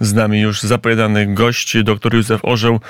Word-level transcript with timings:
Z 0.00 0.14
nami 0.14 0.40
już 0.40 0.62
zapowiadany 0.62 1.34
gość, 1.34 1.76
dr 1.84 2.14
Józef 2.14 2.44
Orzeł, 2.44 2.80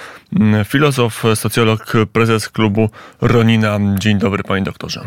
filozof, 0.64 1.22
socjolog, 1.34 1.92
prezes 2.12 2.48
klubu 2.48 2.90
Ronina. 3.20 3.78
Dzień 3.98 4.18
dobry, 4.18 4.42
panie 4.42 4.64
doktorze. 4.64 5.00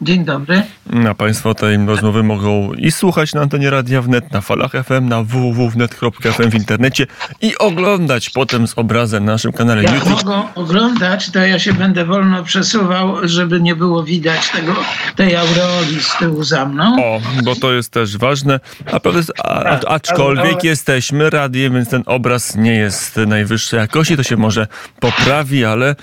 Dzień 0.00 0.24
dobry. 0.24 0.62
A 1.10 1.14
Państwo 1.14 1.54
tej 1.54 1.86
rozmowy 1.86 2.22
mogą 2.22 2.72
i 2.72 2.90
słuchać 2.90 3.34
na 3.34 3.40
antenie 3.40 3.70
Radia 3.70 4.02
Wnet, 4.02 4.32
na 4.32 4.40
falach 4.40 4.72
FM, 4.72 5.08
na 5.08 5.22
www.wnet.fm 5.22 6.50
w 6.50 6.54
internecie 6.54 7.06
i 7.42 7.58
oglądać 7.58 8.30
potem 8.30 8.68
z 8.68 8.78
obrazem 8.78 9.24
na 9.24 9.32
naszym 9.32 9.52
kanale 9.52 9.82
Jak 9.82 9.94
YouTube. 9.94 10.10
mogą 10.10 10.54
oglądać, 10.54 11.30
to 11.30 11.40
ja 11.40 11.58
się 11.58 11.72
będę 11.72 12.04
wolno 12.04 12.44
przesuwał, 12.44 13.28
żeby 13.28 13.60
nie 13.60 13.76
było 13.76 14.04
widać 14.04 14.50
tego, 14.50 14.74
tej 15.16 15.36
aureoli 15.36 16.02
z 16.02 16.18
tyłu 16.18 16.44
za 16.44 16.66
mną. 16.66 16.96
O, 17.04 17.20
bo 17.44 17.54
to 17.54 17.72
jest 17.72 17.92
też 17.92 18.16
ważne. 18.16 18.60
A, 18.92 19.00
a, 19.44 19.64
a, 19.70 19.80
aczkolwiek 19.80 20.64
jesteśmy 20.64 21.30
radiem, 21.30 21.74
więc 21.74 21.88
ten 21.88 22.02
obraz 22.06 22.56
nie 22.56 22.74
jest 22.74 23.16
najwyższej 23.16 23.80
jakości, 23.80 24.16
to 24.16 24.22
się 24.22 24.36
może 24.36 24.66
poprawi, 25.00 25.64
ale 25.64 25.96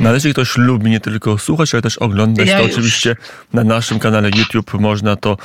należy 0.00 0.32
ktoś 0.32 0.56
lubi 0.56 0.90
nie 0.90 1.00
tylko 1.00 1.38
słuchać, 1.38 1.74
ale 1.74 1.82
też 1.82 1.98
oglądać. 1.98 2.48
Ja 2.48 2.58
to 2.58 2.64
oczywiście 2.64 3.16
na 3.52 3.64
naszym 3.64 3.98
kanale 3.98 4.30
YouTube 4.36 4.74
można 4.74 5.16
to, 5.16 5.36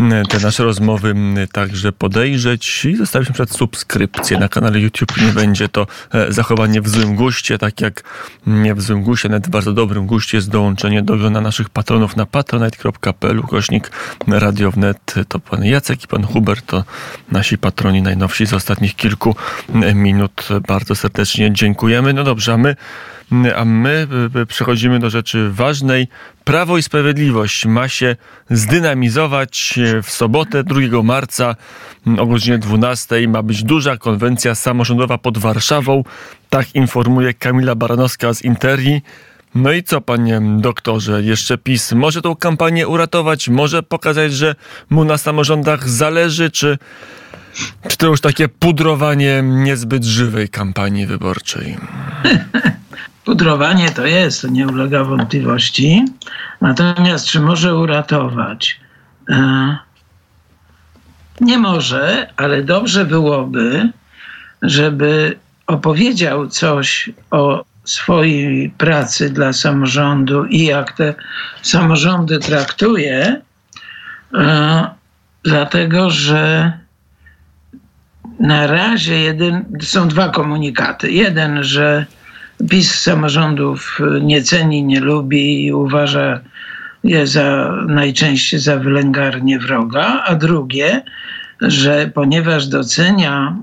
m, 0.00 0.26
te 0.28 0.38
nasze 0.38 0.64
rozmowy 0.64 1.08
m, 1.08 1.36
także 1.52 1.92
podejrzeć 1.92 2.84
i 2.84 2.96
zostawić 2.96 3.28
na 3.28 3.32
przykład 3.32 3.56
subskrypcję 3.56 4.38
na 4.38 4.48
kanale 4.48 4.80
YouTube. 4.80 5.16
Nie 5.16 5.32
będzie 5.32 5.68
to 5.68 5.86
e, 6.12 6.32
zachowanie 6.32 6.80
w 6.80 6.88
złym 6.88 7.16
guście, 7.16 7.58
tak 7.58 7.80
jak 7.80 8.02
nie 8.46 8.74
w 8.74 8.82
złym 8.82 9.02
guście, 9.02 9.28
nawet 9.28 9.46
w 9.46 9.50
bardzo 9.50 9.72
dobrym 9.72 10.06
guście 10.06 10.36
jest 10.36 10.50
dołączenie 10.50 11.02
do 11.02 11.16
grona 11.16 11.40
naszych 11.40 11.68
patronów 11.68 12.16
na 12.16 12.26
patronite.pl 12.26 13.38
ukośnik 13.38 13.90
radiownet. 14.28 15.14
To 15.28 15.40
pan 15.40 15.64
Jacek 15.64 16.04
i 16.04 16.06
pan 16.06 16.24
Hubert 16.24 16.66
to 16.66 16.84
nasi 17.32 17.58
patroni 17.58 18.02
najnowsi 18.02 18.46
z 18.46 18.54
ostatnich 18.54 18.96
kilku 18.96 19.36
minut. 19.94 20.48
Bardzo 20.68 20.94
serdecznie 20.94 21.52
dziękujemy. 21.52 22.12
No 22.12 22.24
dobrze, 22.24 22.52
a 22.52 22.56
my, 22.56 22.76
a 23.56 23.64
my 23.64 24.06
e, 24.34 24.46
przechodzimy 24.46 24.98
do 24.98 25.10
rzeczy 25.10 25.50
ważnej. 25.50 26.08
Prawo 26.44 26.78
i 26.78 26.82
Sprawiedliwość 26.82 27.66
ma 27.66 27.88
się 27.88 28.16
zdynamizować 28.50 29.78
e, 29.78 30.02
w 30.02 30.10
sobotę 30.10 30.64
2 30.64 31.02
marca 31.02 31.56
m, 32.06 32.18
o 32.18 32.26
godzinie 32.26 32.58
12. 32.58 33.28
Ma 33.28 33.42
być 33.42 33.62
duża 33.62 33.96
konwencja 33.96 34.54
samorządowa 34.54 35.18
pod 35.18 35.38
Warszawą. 35.38 36.04
Tak 36.50 36.74
informuje 36.74 37.34
Kamila 37.34 37.74
Baranowska 37.74 38.34
z 38.34 38.42
Interii. 38.42 39.02
No 39.54 39.72
i 39.72 39.82
co, 39.82 40.00
panie 40.00 40.40
doktorze, 40.56 41.22
jeszcze 41.22 41.58
PiS 41.58 41.92
może 41.92 42.22
tą 42.22 42.36
kampanię 42.36 42.88
uratować, 42.88 43.48
może 43.48 43.82
pokazać, 43.82 44.32
że 44.32 44.54
mu 44.90 45.04
na 45.04 45.18
samorządach 45.18 45.88
zależy, 45.88 46.50
czy, 46.50 46.78
czy 47.88 47.96
to 47.96 48.06
już 48.06 48.20
takie 48.20 48.48
pudrowanie 48.48 49.42
niezbyt 49.44 50.04
żywej 50.04 50.48
kampanii 50.48 51.06
wyborczej? 51.06 51.76
Pudrowanie 53.30 53.90
to 53.90 54.06
jest, 54.06 54.42
to 54.42 54.48
nie 54.48 54.66
ulega 54.66 55.04
wątpliwości. 55.04 56.04
Natomiast 56.60 57.26
czy 57.26 57.40
może 57.40 57.76
uratować? 57.76 58.80
E, 59.28 59.78
Nie 61.40 61.58
może, 61.58 62.30
ale 62.36 62.62
dobrze 62.62 63.04
byłoby, 63.04 63.88
żeby 64.62 65.38
opowiedział 65.66 66.48
coś 66.48 67.10
o 67.30 67.64
swojej 67.84 68.70
pracy 68.70 69.30
dla 69.30 69.52
samorządu 69.52 70.44
i 70.44 70.64
jak 70.64 70.92
te 70.92 71.14
samorządy 71.62 72.38
traktuje, 72.38 73.40
e, 74.34 74.90
dlatego 75.44 76.10
że 76.10 76.72
na 78.40 78.66
razie 78.66 79.20
jeden, 79.20 79.78
są 79.82 80.08
dwa 80.08 80.28
komunikaty. 80.28 81.12
Jeden, 81.12 81.64
że 81.64 82.06
PiS 82.68 83.00
samorządów 83.00 83.98
nie 84.22 84.42
ceni, 84.42 84.84
nie 84.84 85.00
lubi 85.00 85.66
i 85.66 85.72
uważa 85.72 86.40
je 87.04 87.26
za 87.26 87.76
najczęściej 87.88 88.60
za 88.60 88.76
wylęgarnię 88.76 89.58
wroga, 89.58 90.24
a 90.26 90.34
drugie, 90.34 91.02
że 91.60 92.10
ponieważ 92.14 92.66
docenia 92.66 93.56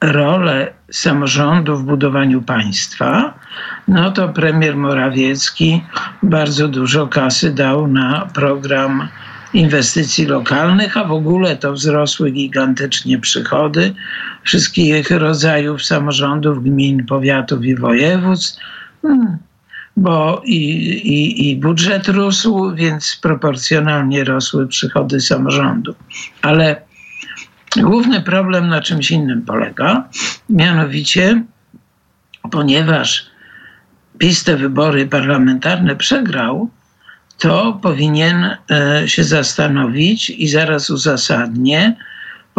rolę 0.00 0.72
samorządu 0.90 1.76
w 1.76 1.84
budowaniu 1.84 2.42
państwa, 2.42 3.34
no 3.88 4.10
to 4.10 4.28
premier 4.28 4.76
Morawiecki 4.76 5.82
bardzo 6.22 6.68
dużo 6.68 7.06
kasy 7.06 7.54
dał 7.54 7.86
na 7.86 8.28
program 8.34 9.08
inwestycji 9.54 10.26
lokalnych, 10.26 10.96
a 10.96 11.04
w 11.04 11.12
ogóle 11.12 11.56
to 11.56 11.72
wzrosły 11.72 12.30
gigantycznie 12.30 13.18
przychody 13.18 13.94
wszystkich 14.42 15.10
rodzajów 15.10 15.84
samorządów, 15.84 16.64
gmin, 16.64 17.06
powiatów 17.06 17.64
i 17.64 17.76
województw. 17.76 18.60
Hmm, 19.02 19.38
Bo 19.96 20.42
i, 20.44 20.56
i, 21.14 21.50
i 21.50 21.56
budżet 21.56 22.08
rósł, 22.08 22.74
więc 22.74 23.18
proporcjonalnie 23.22 24.24
rosły 24.24 24.68
przychody 24.68 25.20
samorządu. 25.20 25.94
Ale 26.42 26.82
główny 27.76 28.20
problem 28.20 28.68
na 28.68 28.80
czymś 28.80 29.10
innym 29.10 29.42
polega, 29.42 30.08
mianowicie, 30.48 31.42
ponieważ 32.50 33.26
PiS 34.18 34.44
te 34.44 34.56
wybory 34.56 35.06
parlamentarne 35.06 35.96
przegrał, 35.96 36.70
to 37.38 37.78
powinien 37.82 38.56
e, 38.70 39.08
się 39.08 39.24
zastanowić 39.24 40.30
i 40.30 40.48
zaraz 40.48 40.90
uzasadnię, 40.90 41.96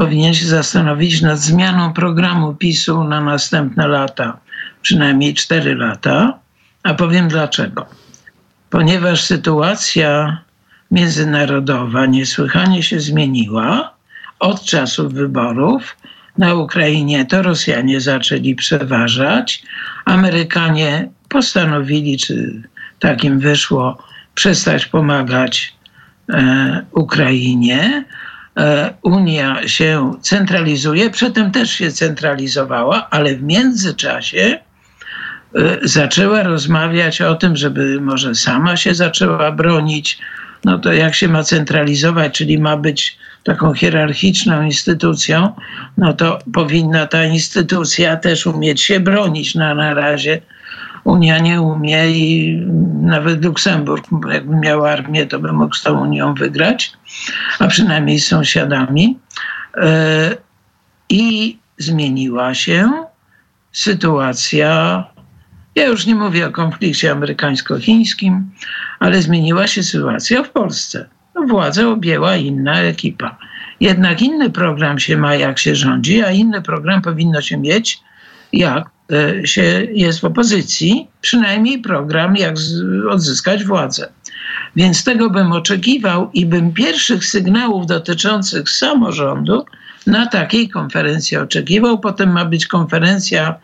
powinien 0.01 0.33
się 0.33 0.45
zastanowić 0.45 1.21
nad 1.21 1.39
zmianą 1.39 1.93
programu 1.93 2.53
PiSu 2.55 3.03
na 3.03 3.21
następne 3.21 3.87
lata, 3.87 4.37
przynajmniej 4.81 5.33
4 5.33 5.75
lata, 5.75 6.39
a 6.83 6.93
powiem 6.93 7.27
dlaczego. 7.27 7.85
Ponieważ 8.69 9.23
sytuacja 9.23 10.37
międzynarodowa 10.91 12.05
niesłychanie 12.05 12.83
się 12.83 12.99
zmieniła 12.99 13.93
od 14.39 14.63
czasów 14.63 15.13
wyborów. 15.13 15.97
Na 16.37 16.53
Ukrainie 16.53 17.25
to 17.25 17.41
Rosjanie 17.41 18.01
zaczęli 18.01 18.55
przeważać. 18.55 19.63
Amerykanie 20.05 21.09
postanowili, 21.29 22.17
czy 22.17 22.61
tak 22.99 23.23
im 23.23 23.39
wyszło, 23.39 23.97
przestać 24.35 24.85
pomagać 24.85 25.73
e, 26.29 26.85
Ukrainie. 26.91 28.03
E, 28.57 28.93
Unia 29.01 29.67
się 29.67 30.13
centralizuje, 30.21 31.09
przedtem 31.09 31.51
też 31.51 31.71
się 31.71 31.91
centralizowała, 31.91 33.07
ale 33.09 33.35
w 33.35 33.43
międzyczasie 33.43 34.59
e, 35.55 35.77
zaczęła 35.81 36.43
rozmawiać 36.43 37.21
o 37.21 37.35
tym, 37.35 37.55
żeby 37.55 38.01
może 38.01 38.35
sama 38.35 38.77
się 38.77 38.95
zaczęła 38.95 39.51
bronić. 39.51 40.19
No 40.65 40.79
to 40.79 40.93
jak 40.93 41.15
się 41.15 41.27
ma 41.27 41.43
centralizować, 41.43 42.37
czyli 42.37 42.59
ma 42.59 42.77
być 42.77 43.17
taką 43.43 43.73
hierarchiczną 43.73 44.63
instytucją, 44.63 45.55
no 45.97 46.13
to 46.13 46.39
powinna 46.53 47.07
ta 47.07 47.25
instytucja 47.25 48.17
też 48.17 48.47
umieć 48.47 48.81
się 48.81 48.99
bronić. 48.99 49.55
No, 49.55 49.75
na 49.75 49.93
razie 49.93 50.41
Unia 51.03 51.39
nie 51.39 51.61
umie 51.61 52.11
i 52.11 52.57
nawet 53.01 53.45
Luksemburg, 53.45 54.07
jakby 54.31 54.55
miał 54.55 54.85
armię, 54.85 55.25
to 55.25 55.39
by 55.39 55.53
mógł 55.53 55.75
z 55.75 55.83
tą 55.83 56.01
Unią 56.01 56.33
wygrać, 56.33 56.93
a 57.59 57.67
przynajmniej 57.67 58.19
z 58.19 58.27
sąsiadami. 58.27 59.19
E, 59.77 60.37
I 61.09 61.57
zmieniła 61.77 62.53
się 62.53 62.91
sytuacja. 63.71 65.03
Ja 65.75 65.85
już 65.85 66.05
nie 66.05 66.15
mówię 66.15 66.47
o 66.47 66.51
konflikcie 66.51 67.11
amerykańsko-chińskim, 67.11 68.41
ale 68.99 69.21
zmieniła 69.21 69.67
się 69.67 69.83
sytuacja 69.83 70.43
w 70.43 70.49
Polsce. 70.49 71.09
No, 71.35 71.41
władzę 71.47 71.89
objęła 71.89 72.35
inna 72.35 72.79
ekipa. 72.79 73.37
Jednak 73.79 74.21
inny 74.21 74.49
program 74.49 74.99
się 74.99 75.17
ma, 75.17 75.35
jak 75.35 75.59
się 75.59 75.75
rządzi, 75.75 76.23
a 76.23 76.31
inny 76.31 76.61
program 76.61 77.01
powinno 77.01 77.41
się 77.41 77.57
mieć, 77.57 77.99
jak 78.53 78.89
się 79.45 79.87
jest 79.91 80.19
w 80.19 80.25
opozycji, 80.25 81.07
przynajmniej 81.21 81.79
program, 81.79 82.35
jak 82.35 82.55
odzyskać 83.09 83.63
władzę. 83.63 84.09
Więc 84.75 85.03
tego 85.03 85.29
bym 85.29 85.51
oczekiwał 85.51 86.29
i 86.33 86.45
bym 86.45 86.73
pierwszych 86.73 87.25
sygnałów 87.25 87.85
dotyczących 87.85 88.69
samorządu 88.69 89.65
na 90.07 90.25
takiej 90.25 90.69
konferencji 90.69 91.37
oczekiwał. 91.37 91.99
Potem 91.99 92.31
ma 92.31 92.45
być 92.45 92.67
konferencja, 92.67 93.55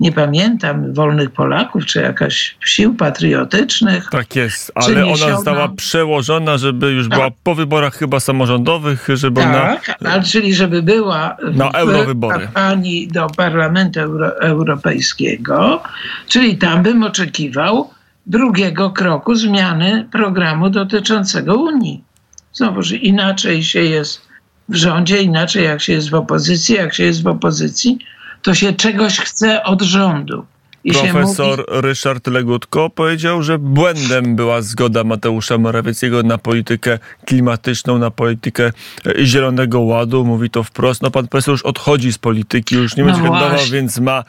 nie 0.00 0.12
pamiętam, 0.12 0.94
wolnych 0.94 1.30
Polaków, 1.30 1.86
czy 1.86 2.00
jakaś 2.00 2.56
sił 2.64 2.94
patriotycznych. 2.94 4.08
Tak 4.10 4.36
jest, 4.36 4.72
ale 4.74 5.06
ona 5.06 5.16
została 5.16 5.68
przełożona, 5.68 6.58
żeby 6.58 6.90
już 6.92 7.08
była 7.08 7.28
po 7.44 7.54
wyborach 7.54 7.94
chyba 7.94 8.20
samorządowych, 8.20 9.08
żeby 9.14 9.40
ona... 9.40 9.76
Tak, 9.76 9.96
ale 10.04 10.22
czyli 10.22 10.54
żeby 10.54 10.82
była 10.82 11.36
Na 11.52 11.70
w 11.70 11.74
eurowybory. 11.74 12.38
kampanii 12.38 13.08
do 13.08 13.26
Parlamentu 13.36 14.00
Euro- 14.00 14.32
Europejskiego, 14.40 15.82
czyli 16.28 16.58
tam 16.58 16.82
bym 16.82 17.02
oczekiwał 17.02 17.90
drugiego 18.26 18.90
kroku 18.90 19.34
zmiany 19.34 20.08
programu 20.12 20.70
dotyczącego 20.70 21.54
Unii. 21.56 22.04
Znowuż 22.52 22.92
inaczej 22.92 23.62
się 23.64 23.80
jest 23.82 24.22
w 24.68 24.74
rządzie, 24.74 25.22
inaczej 25.22 25.64
jak 25.64 25.80
się 25.80 25.92
jest 25.92 26.10
w 26.10 26.14
opozycji. 26.14 26.74
Jak 26.74 26.94
się 26.94 27.04
jest 27.04 27.22
w 27.22 27.26
opozycji, 27.26 27.98
to 28.42 28.54
się 28.54 28.72
czegoś 28.72 29.18
chce 29.18 29.62
od 29.62 29.82
rządu. 29.82 30.46
I 30.84 30.92
Profesor 30.92 31.58
mówi... 31.58 31.80
Ryszard 31.80 32.26
Legutko 32.26 32.90
powiedział, 32.90 33.42
że 33.42 33.58
błędem 33.58 34.36
była 34.36 34.62
zgoda 34.62 35.04
Mateusza 35.04 35.58
Morawieckiego 35.58 36.22
na 36.22 36.38
politykę 36.38 36.98
klimatyczną, 37.26 37.98
na 37.98 38.10
politykę 38.10 38.72
e, 39.06 39.24
Zielonego 39.26 39.80
Ładu. 39.80 40.24
Mówi 40.24 40.50
to 40.50 40.62
wprost. 40.62 41.02
No 41.02 41.10
pan 41.10 41.28
profesor 41.28 41.52
już 41.52 41.62
odchodzi 41.62 42.12
z 42.12 42.18
polityki, 42.18 42.74
już 42.74 42.96
nie 42.96 43.04
no 43.04 43.12
będzie 43.12 43.28
kandydował, 43.28 43.66
więc 43.72 43.98
ma, 43.98 44.24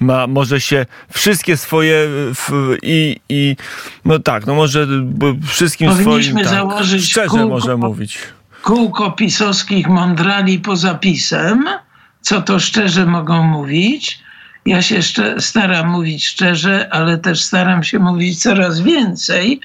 ma 0.00 0.26
może 0.26 0.60
się 0.60 0.86
wszystkie 1.10 1.56
swoje 1.56 2.06
w, 2.34 2.76
i, 2.82 3.20
i 3.28 3.56
no 4.04 4.18
tak, 4.18 4.46
no 4.46 4.54
może 4.54 4.86
wszystkim 5.46 5.90
Powinniśmy 5.90 6.22
swoim 6.22 6.44
tak, 6.44 6.54
założyć 6.54 7.04
szczerze 7.10 7.28
kółko, 7.28 7.48
może 7.48 7.76
mówić. 7.76 8.18
Kółko 8.62 9.10
pisowskich 9.10 9.88
mądrali 9.88 10.58
poza 10.58 10.94
pisem, 10.94 11.64
co 12.26 12.42
to 12.42 12.58
szczerze 12.58 13.06
mogą 13.06 13.42
mówić 13.42 14.26
ja 14.66 14.82
się 14.82 15.00
staram 15.38 15.88
mówić 15.88 16.26
szczerze, 16.26 16.88
ale 16.90 17.18
też 17.18 17.40
staram 17.40 17.84
się 17.84 17.98
mówić 17.98 18.42
coraz 18.42 18.80
więcej. 18.80 19.60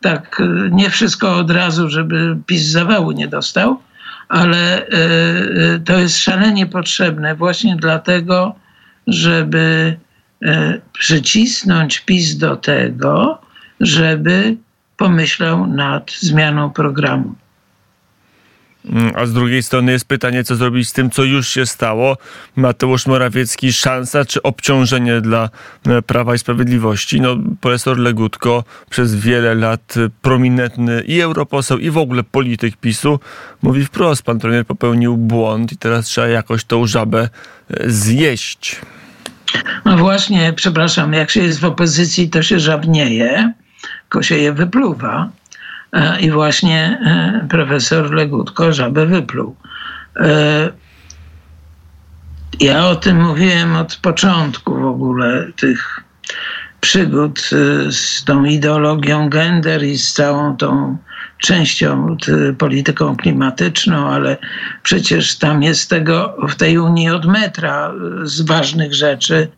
Tak, 0.00 0.40
e, 0.40 0.70
nie 0.70 0.90
wszystko 0.90 1.36
od 1.36 1.50
razu, 1.50 1.88
żeby 1.88 2.36
PiS 2.46 2.62
zawału 2.62 3.12
nie 3.12 3.28
dostał, 3.28 3.80
ale 4.28 4.86
e, 4.86 4.88
e, 4.88 5.78
to 5.84 5.98
jest 5.98 6.18
szalenie 6.18 6.66
potrzebne 6.66 7.34
właśnie 7.34 7.76
dlatego, 7.76 8.54
żeby 9.06 9.96
przycisnąć 10.92 12.00
PiS 12.00 12.36
do 12.36 12.56
tego, 12.56 13.38
żeby 13.80 14.56
pomyślał 14.96 15.66
nad 15.66 16.12
zmianą 16.12 16.70
programu. 16.70 17.34
Mm, 18.84 19.12
a 19.16 19.26
z 19.26 19.32
drugiej 19.32 19.62
strony 19.62 19.92
jest 19.92 20.08
pytanie, 20.08 20.44
co 20.44 20.56
zrobić 20.56 20.88
z 20.88 20.92
tym, 20.92 21.10
co 21.10 21.24
już 21.24 21.48
się 21.48 21.66
stało. 21.66 22.16
Mateusz 22.56 23.06
Morawiecki, 23.06 23.72
szansa 23.72 24.24
czy 24.24 24.42
obciążenie 24.42 25.20
dla 25.20 25.50
e, 25.86 26.02
Prawa 26.02 26.34
i 26.34 26.38
Sprawiedliwości? 26.38 27.20
No, 27.20 27.36
profesor 27.60 27.98
Legutko 27.98 28.64
przez 28.90 29.14
wiele 29.14 29.54
lat 29.54 29.94
e, 29.96 30.08
prominentny 30.22 31.02
i 31.06 31.20
europoseł, 31.20 31.78
i 31.78 31.90
w 31.90 31.98
ogóle 31.98 32.22
polityk 32.22 32.76
PiSu 32.76 33.20
mówi 33.62 33.84
wprost, 33.84 34.22
pan 34.22 34.38
premier 34.38 34.66
popełnił 34.66 35.16
błąd 35.16 35.72
i 35.72 35.76
teraz 35.76 36.06
trzeba 36.06 36.28
jakoś 36.28 36.64
tą 36.64 36.86
żabę 36.86 37.28
e, 37.70 37.90
zjeść. 37.90 38.80
No 39.84 39.96
właśnie, 39.96 40.52
przepraszam, 40.52 41.12
jak 41.12 41.30
się 41.30 41.42
jest 41.42 41.60
w 41.60 41.64
opozycji, 41.64 42.30
to 42.30 42.42
się 42.42 42.60
żabnieje, 42.60 43.52
tylko 44.02 44.22
się 44.22 44.36
je 44.36 44.52
wypluwa. 44.52 45.30
E, 45.94 46.20
I 46.20 46.30
właśnie 46.30 46.98
e, 47.04 47.46
profesor 47.48 48.14
Legutko 48.14 48.72
żabę 48.72 49.06
wypluł. 49.06 49.56
E, 50.16 50.70
ja 52.60 52.86
o 52.86 52.96
tym 52.96 53.24
mówiłem 53.24 53.76
od 53.76 53.96
początku 53.96 54.80
w 54.80 54.84
ogóle 54.84 55.46
tych 55.56 56.00
przygód 56.80 57.50
z 57.90 58.24
tą 58.24 58.44
ideologią 58.44 59.28
gender 59.28 59.84
i 59.84 59.98
z 59.98 60.12
całą 60.12 60.56
tą 60.56 60.96
częścią 61.38 62.16
polityką 62.58 63.16
klimatyczną, 63.16 64.08
ale 64.08 64.36
przecież 64.82 65.38
tam 65.38 65.62
jest 65.62 65.90
tego 65.90 66.36
w 66.48 66.54
tej 66.54 66.78
Unii 66.78 67.10
od 67.10 67.26
metra 67.26 67.92
z 68.22 68.40
ważnych 68.40 68.94
rzeczy 68.94 69.48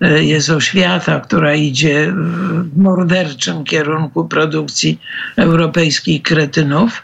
jest 0.00 0.50
oświata, 0.50 1.20
która 1.20 1.54
idzie 1.54 2.12
w 2.12 2.78
morderczym 2.78 3.64
kierunku 3.64 4.28
produkcji 4.28 5.00
europejskich 5.36 6.22
kretynów, 6.22 7.02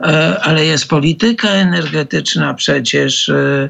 e, 0.00 0.40
ale 0.42 0.64
jest 0.64 0.88
polityka 0.88 1.48
energetyczna 1.48 2.54
przecież 2.54 3.28
e, 3.28 3.68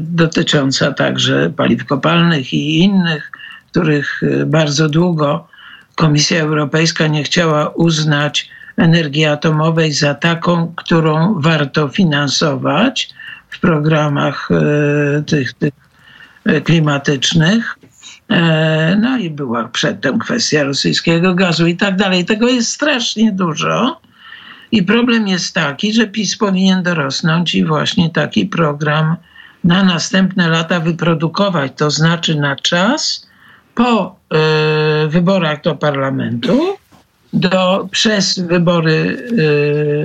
dotycząca 0.00 0.92
także 0.92 1.50
paliw 1.56 1.84
kopalnych 1.84 2.52
i 2.52 2.78
innych, 2.78 3.30
których 3.70 4.20
bardzo 4.46 4.88
długo 4.88 5.48
Komisja 5.94 6.42
Europejska 6.42 7.06
nie 7.06 7.22
chciała 7.22 7.68
uznać 7.68 8.50
energii 8.76 9.24
atomowej 9.24 9.92
za 9.92 10.14
taką, 10.14 10.72
którą 10.76 11.40
warto 11.40 11.88
finansować 11.88 13.08
w 13.50 13.60
programach 13.60 14.48
tych, 15.26 15.52
tych 15.52 15.72
klimatycznych. 16.64 17.78
E, 18.30 18.96
no 19.00 19.18
i 19.18 19.30
była 19.30 19.68
przedtem 19.68 20.18
kwestia 20.18 20.64
rosyjskiego 20.64 21.34
gazu 21.34 21.66
i 21.66 21.76
tak 21.76 21.96
dalej. 21.96 22.24
Tego 22.24 22.48
jest 22.48 22.72
strasznie 22.72 23.32
dużo. 23.32 24.00
I 24.72 24.82
problem 24.82 25.28
jest 25.28 25.54
taki, 25.54 25.92
że 25.92 26.06
PiS 26.06 26.36
powinien 26.36 26.82
dorosnąć 26.82 27.54
i 27.54 27.64
właśnie 27.64 28.10
taki 28.10 28.46
program 28.46 29.16
na 29.64 29.84
następne 29.84 30.48
lata 30.48 30.80
wyprodukować, 30.80 31.72
to 31.76 31.90
znaczy 31.90 32.34
na 32.34 32.56
czas 32.56 33.26
po 33.74 34.16
y, 35.04 35.08
wyborach 35.08 35.62
do 35.62 35.74
parlamentu, 35.74 36.76
do, 37.32 37.88
przez 37.90 38.38
wybory 38.38 38.92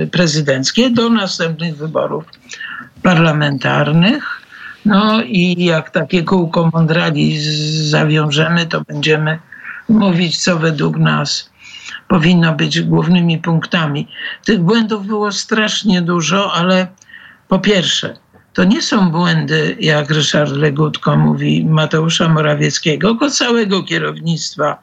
y, 0.04 0.08
prezydenckie, 0.12 0.90
do 0.90 1.08
następnych 1.08 1.76
wyborów 1.76 2.24
parlamentarnych 3.02 4.41
no 4.84 5.22
i 5.22 5.64
jak 5.64 5.90
takie 5.90 6.22
kółko 6.22 6.70
mądrali 6.72 7.40
zawiążemy, 7.88 8.66
to 8.66 8.80
będziemy 8.80 9.38
mówić, 9.88 10.38
co 10.38 10.58
według 10.58 10.98
nas 10.98 11.52
powinno 12.08 12.52
być 12.52 12.80
głównymi 12.80 13.38
punktami. 13.38 14.08
Tych 14.44 14.60
błędów 14.60 15.06
było 15.06 15.32
strasznie 15.32 16.02
dużo, 16.02 16.52
ale 16.52 16.86
po 17.48 17.58
pierwsze, 17.58 18.16
to 18.52 18.64
nie 18.64 18.82
są 18.82 19.10
błędy, 19.10 19.76
jak 19.80 20.10
Ryszard 20.10 20.52
Legutko 20.52 21.16
mówi, 21.16 21.64
Mateusza 21.64 22.28
Morawieckiego, 22.28 23.08
tylko 23.08 23.30
całego 23.30 23.82
kierownictwa 23.82 24.78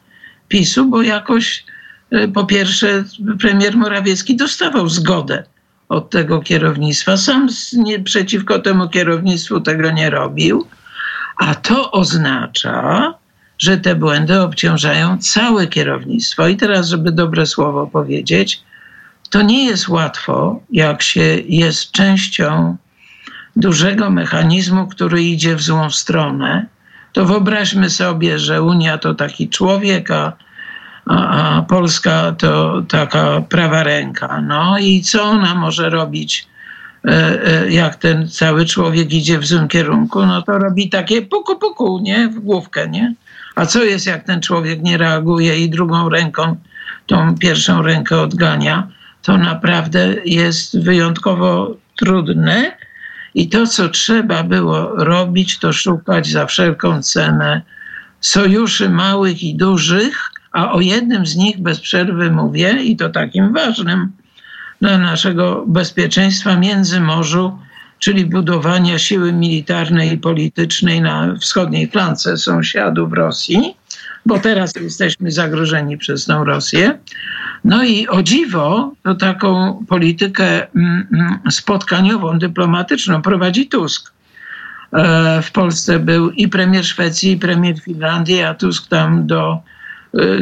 PiSu, 0.47 0.85
bo 0.85 1.01
jakoś 1.01 1.65
e, 2.11 2.27
po 2.27 2.45
pierwsze 2.45 3.03
premier 3.39 3.77
Morawiecki 3.77 4.35
dostawał 4.35 4.89
zgodę 4.89 5.43
od 5.89 6.09
tego 6.09 6.41
kierownictwa. 6.41 7.17
Sam 7.17 7.47
nie, 7.73 7.99
przeciwko 7.99 8.59
temu 8.59 8.89
kierownictwu 8.89 9.61
tego 9.61 9.91
nie 9.91 10.09
robił, 10.09 10.67
a 11.37 11.55
to 11.55 11.91
oznacza, 11.91 13.13
że 13.57 13.77
te 13.77 13.95
błędy 13.95 14.41
obciążają 14.41 15.17
całe 15.17 15.67
kierownictwo. 15.67 16.47
I 16.47 16.57
teraz, 16.57 16.87
żeby 16.87 17.11
dobre 17.11 17.45
słowo 17.45 17.87
powiedzieć, 17.87 18.63
to 19.29 19.41
nie 19.41 19.65
jest 19.65 19.87
łatwo, 19.87 20.61
jak 20.71 21.01
się 21.01 21.37
jest 21.47 21.91
częścią 21.91 22.77
dużego 23.55 24.09
mechanizmu, 24.09 24.87
który 24.87 25.23
idzie 25.23 25.55
w 25.55 25.61
złą 25.61 25.89
stronę. 25.89 26.65
To 27.13 27.25
wyobraźmy 27.25 27.89
sobie, 27.89 28.39
że 28.39 28.63
Unia 28.63 28.97
to 28.97 29.15
taki 29.15 29.49
człowiek, 29.49 30.11
a 30.11 30.33
a, 31.09 31.65
Polska 31.67 32.35
to 32.37 32.81
taka 32.87 33.41
prawa 33.41 33.83
ręka. 33.83 34.41
No 34.41 34.77
i 34.79 35.01
co 35.01 35.23
ona 35.23 35.55
może 35.55 35.89
robić, 35.89 36.47
e, 37.05 37.11
e, 37.45 37.71
jak 37.71 37.95
ten 37.95 38.29
cały 38.29 38.65
człowiek 38.65 39.13
idzie 39.13 39.39
w 39.39 39.45
złym 39.45 39.67
kierunku? 39.67 40.25
No 40.25 40.41
to 40.41 40.59
robi 40.59 40.89
takie 40.89 41.21
puku 41.21 41.55
puku, 41.55 41.99
nie? 41.99 42.27
W 42.27 42.39
główkę, 42.39 42.89
nie? 42.89 43.13
A 43.55 43.65
co 43.65 43.83
jest, 43.83 44.05
jak 44.05 44.23
ten 44.23 44.41
człowiek 44.41 44.81
nie 44.81 44.97
reaguje 44.97 45.59
i 45.59 45.69
drugą 45.69 46.09
ręką 46.09 46.55
tą 47.07 47.37
pierwszą 47.37 47.81
rękę 47.81 48.21
odgania? 48.21 48.87
To 49.21 49.37
naprawdę 49.37 50.15
jest 50.25 50.83
wyjątkowo 50.83 51.75
trudne. 51.95 52.77
I 53.33 53.49
to, 53.49 53.67
co 53.67 53.89
trzeba 53.89 54.43
było 54.43 54.95
robić, 54.95 55.59
to 55.59 55.73
szukać 55.73 56.27
za 56.27 56.45
wszelką 56.45 57.03
cenę 57.03 57.61
sojuszy 58.21 58.89
małych 58.89 59.43
i 59.43 59.55
dużych, 59.55 60.31
a 60.51 60.71
o 60.71 60.81
jednym 60.81 61.25
z 61.25 61.35
nich 61.35 61.61
bez 61.61 61.79
przerwy 61.79 62.31
mówię, 62.31 62.83
i 62.83 62.97
to 62.97 63.09
takim 63.09 63.53
ważnym 63.53 64.11
dla 64.81 64.97
naszego 64.97 65.63
bezpieczeństwa 65.67 66.55
międzymorzu, 66.55 67.59
czyli 67.99 68.25
budowania 68.25 68.99
siły 68.99 69.33
militarnej 69.33 70.13
i 70.13 70.17
politycznej 70.17 71.01
na 71.01 71.35
wschodniej 71.39 71.87
flance 71.87 72.37
sąsiadów 72.37 73.13
Rosji, 73.13 73.75
bo 74.25 74.39
teraz 74.39 74.75
jesteśmy 74.75 75.31
zagrożeni 75.31 75.97
przez 75.97 76.25
tą 76.25 76.43
Rosję. 76.43 76.97
No 77.63 77.83
i 77.83 78.07
o 78.07 78.23
dziwo, 78.23 78.93
to 79.03 79.15
taką 79.15 79.79
politykę 79.87 80.67
mm, 80.75 81.07
mm, 81.13 81.39
spotkaniową, 81.51 82.39
dyplomatyczną 82.39 83.21
prowadzi 83.21 83.67
Tusk. 83.67 84.13
E, 84.93 85.41
w 85.41 85.51
Polsce 85.51 85.99
był 85.99 86.31
i 86.31 86.47
premier 86.47 86.85
Szwecji, 86.85 87.31
i 87.31 87.37
premier 87.37 87.79
Finlandii, 87.79 88.41
a 88.41 88.53
Tusk 88.53 88.87
tam 88.87 89.27
do 89.27 89.61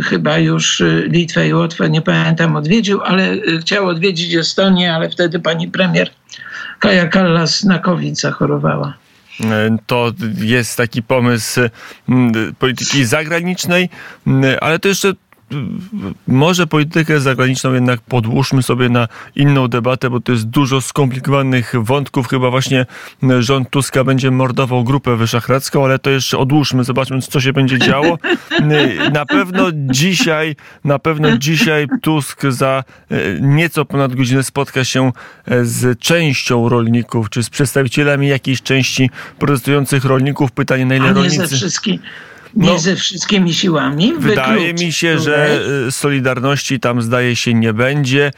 chyba 0.04 0.38
już 0.38 0.82
y, 0.82 1.08
Litwę 1.12 1.48
i 1.48 1.54
Łotwę, 1.54 1.90
nie 1.90 2.02
pamiętam, 2.02 2.56
odwiedził, 2.56 3.02
ale 3.02 3.34
y, 3.34 3.60
chciał 3.62 3.88
odwiedzić 3.88 4.36
Estonię, 4.36 4.94
ale 4.94 5.10
wtedy 5.10 5.40
pani 5.40 5.68
premier 5.68 6.10
Kaja 6.80 7.08
Kallas 7.08 7.64
na 7.64 7.80
COVID 7.80 8.20
zachorowała. 8.20 8.94
To 9.88 10.12
jest 10.38 10.78
taki 10.78 11.04
pomysł 11.04 11.60
polityki 12.60 13.06
zagranicznej, 13.06 13.90
ale 14.62 14.80
to 14.80 14.88
jeszcze 14.88 15.14
może 16.28 16.68
politykę 16.68 17.20
zagraniczną 17.20 17.74
jednak 17.74 18.02
podłóżmy 18.02 18.64
sobie 18.64 18.90
na 18.90 19.08
inną 19.36 19.68
debatę, 19.68 20.10
bo 20.10 20.20
to 20.20 20.32
jest 20.32 20.46
dużo 20.46 20.82
skomplikowanych 20.82 21.74
wątków. 21.82 22.28
Chyba 22.28 22.50
właśnie 22.50 22.86
rząd 23.40 23.70
Tuska 23.70 24.04
będzie 24.04 24.32
mordował 24.32 24.84
grupę 24.84 25.16
wyszachradzką, 25.16 25.86
ale 25.86 26.00
to 26.00 26.10
jeszcze 26.10 26.38
odłóżmy, 26.38 26.84
zobaczmy, 26.84 27.22
co 27.22 27.42
się 27.42 27.54
będzie 27.54 27.80
działo. 27.80 28.18
Na 29.14 29.26
pewno 29.26 29.70
dzisiaj, 29.74 30.56
na 30.84 31.00
pewno 31.00 31.38
dzisiaj 31.38 31.88
Tusk 32.02 32.42
za 32.50 32.84
e, 33.12 33.18
nieco 33.42 33.86
ponad 33.86 34.16
godzinę 34.16 34.44
spotka 34.44 34.84
się 34.84 35.12
e, 35.46 35.66
z 35.66 36.00
częścią 36.00 36.70
rolników, 36.70 37.30
czy 37.30 37.44
z 37.44 37.50
przedstawicielami 37.50 38.28
jakiejś 38.28 38.62
części 38.62 39.10
protestujących 39.40 40.06
rolników. 40.06 40.52
Pytanie, 40.52 40.86
na 40.86 40.96
ile 40.96 41.14
rolnicy... 41.14 41.48
Ze 41.48 41.70
nie 42.58 42.70
no, 42.70 42.80
ze 42.80 42.96
wszystkimi 42.96 43.54
siłami. 43.54 44.14
Wydaje 44.20 44.74
mi 44.74 44.92
się, 44.92 45.20
że 45.20 45.60
y, 45.88 45.92
Solidarności 45.92 46.80
tam 46.80 47.02
zdaje 47.02 47.36
się 47.36 47.54
nie 47.54 47.74
będzie, 47.74 48.32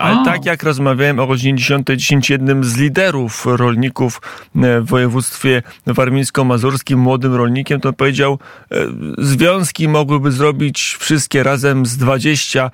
ale 0.00 0.20
o. 0.20 0.24
tak 0.24 0.44
jak 0.44 0.62
rozmawiałem 0.62 1.18
o 1.18 1.26
godzinie 1.26 1.58
10.10 1.58 2.30
jednym 2.30 2.64
z 2.64 2.76
liderów 2.76 3.46
rolników 3.46 4.20
y, 4.56 4.80
w 4.80 4.86
województwie 4.86 5.62
warmińsko-mazurskim, 5.86 6.96
młodym 6.96 7.34
rolnikiem, 7.34 7.80
to 7.80 7.92
powiedział, 7.92 8.38
y, 8.72 8.76
związki 9.18 9.88
mogłyby 9.88 10.32
zrobić 10.32 10.96
wszystkie 11.00 11.42
razem 11.42 11.86
z 11.86 11.96
20, 11.96 12.70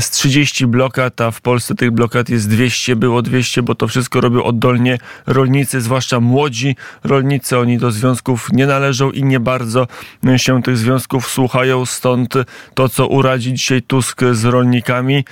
z 0.00 0.10
30 0.10 0.66
blokad, 0.66 1.20
a 1.20 1.30
w 1.30 1.40
Polsce 1.40 1.74
tych 1.74 1.90
blokad 1.90 2.28
jest 2.28 2.48
200, 2.48 2.96
było 2.96 3.22
200, 3.22 3.62
bo 3.62 3.74
to 3.74 3.88
wszystko 3.88 4.20
robią 4.20 4.42
oddolnie 4.42 4.98
rolnicy, 5.26 5.80
zwłaszcza 5.80 6.20
młodzi 6.20 6.76
rolnicy, 7.04 7.58
oni 7.58 7.78
do 7.78 7.90
związków 7.90 8.48
nie 8.52 8.66
należą 8.66 9.10
i 9.10 9.24
nie 9.24 9.40
bardzo 9.40 9.86
się 10.40 10.62
tych 10.62 10.76
związków 10.76 11.30
słuchają, 11.30 11.86
stąd 11.86 12.34
to, 12.74 12.88
co 12.88 13.06
uradzi 13.06 13.54
dzisiaj 13.54 13.82
Tusk 13.82 14.20
z 14.32 14.44
rolnikami. 14.44 15.24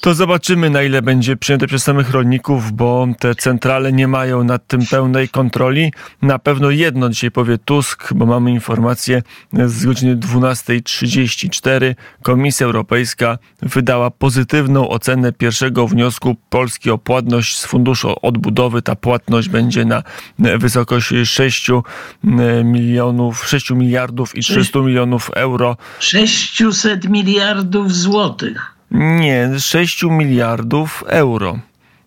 To 0.00 0.14
zobaczymy, 0.14 0.70
na 0.70 0.82
ile 0.82 1.02
będzie 1.02 1.36
przyjęte 1.36 1.66
przez 1.66 1.82
samych 1.82 2.10
rolników, 2.10 2.72
bo 2.72 3.06
te 3.18 3.34
centrale 3.34 3.92
nie 3.92 4.08
mają 4.08 4.44
nad 4.44 4.66
tym 4.66 4.86
pełnej 4.86 5.28
kontroli. 5.28 5.92
Na 6.22 6.38
pewno 6.38 6.70
jedno 6.70 7.08
dzisiaj 7.08 7.30
powie 7.30 7.58
Tusk, 7.58 8.12
bo 8.14 8.26
mamy 8.26 8.50
informację 8.50 9.22
z 9.66 9.84
godziny 9.84 10.16
12.34. 10.16 11.94
Komisja 12.22 12.66
Europejska 12.66 13.38
wydała 13.62 14.10
pozytywną 14.10 14.88
ocenę 14.88 15.32
pierwszego 15.32 15.86
wniosku 15.86 16.36
Polski 16.50 16.90
o 16.90 16.98
płatność 16.98 17.58
z 17.58 17.66
Funduszu 17.66 18.14
Odbudowy. 18.22 18.82
Ta 18.82 18.96
płatność 18.96 19.48
będzie 19.48 19.84
na 19.84 20.02
wysokości 20.58 21.26
6 21.26 21.70
milionów, 22.64 23.48
6 23.48 23.70
miliardów 23.70 24.36
i 24.36 24.40
300 24.40 24.78
milionów 24.78 25.30
euro. 25.34 25.76
600 25.98 27.08
miliardów 27.08 27.94
złotych. 27.94 28.77
Nie, 28.90 29.50
6 29.58 30.02
miliardów 30.02 31.04
euro. 31.06 31.58